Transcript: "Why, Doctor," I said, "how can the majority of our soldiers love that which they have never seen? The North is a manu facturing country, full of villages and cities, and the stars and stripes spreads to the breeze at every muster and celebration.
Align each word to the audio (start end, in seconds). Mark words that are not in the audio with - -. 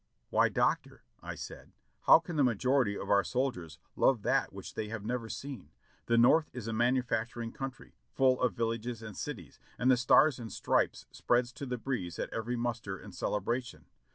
"Why, 0.31 0.49
Doctor," 0.49 1.03
I 1.21 1.35
said, 1.35 1.73
"how 2.07 2.17
can 2.17 2.35
the 2.35 2.43
majority 2.43 2.97
of 2.97 3.11
our 3.11 3.23
soldiers 3.23 3.77
love 3.95 4.23
that 4.23 4.51
which 4.51 4.73
they 4.73 4.87
have 4.87 5.05
never 5.05 5.29
seen? 5.29 5.69
The 6.07 6.17
North 6.17 6.49
is 6.53 6.65
a 6.67 6.73
manu 6.73 7.03
facturing 7.03 7.53
country, 7.53 7.93
full 8.11 8.41
of 8.41 8.55
villages 8.55 9.03
and 9.03 9.15
cities, 9.15 9.59
and 9.77 9.91
the 9.91 9.97
stars 9.97 10.39
and 10.39 10.51
stripes 10.51 11.05
spreads 11.11 11.53
to 11.53 11.67
the 11.67 11.77
breeze 11.77 12.17
at 12.17 12.33
every 12.33 12.55
muster 12.55 12.97
and 12.97 13.13
celebration. 13.13 13.85